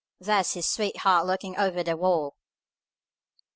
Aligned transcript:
There's 0.19 0.53
his 0.53 0.67
sweetheart 0.67 1.27
looking 1.27 1.55
over 1.59 1.83
the 1.83 1.95
wall!" 1.95 2.35